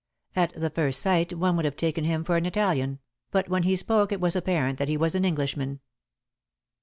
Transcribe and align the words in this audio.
At 0.35 0.59
the 0.59 0.71
first 0.71 0.99
sight 0.99 1.31
one 1.37 1.55
would 1.57 1.65
have 1.65 1.75
taken 1.75 2.05
him 2.05 2.23
for 2.23 2.35
an 2.35 2.47
Italian, 2.47 2.97
but 3.29 3.49
when 3.49 3.61
he 3.61 3.75
spoke 3.75 4.11
it 4.11 4.19
was 4.19 4.35
apparent 4.35 4.79
that 4.79 4.89
he 4.89 4.97
was 4.97 5.13
an 5.13 5.23
Englishman. 5.25 5.79